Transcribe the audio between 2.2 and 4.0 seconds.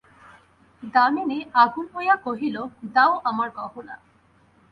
কহিল, দাও আমার গহনা।